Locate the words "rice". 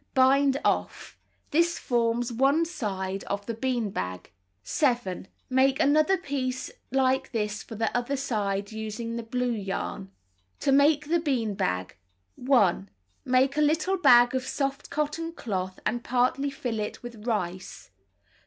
17.27-17.91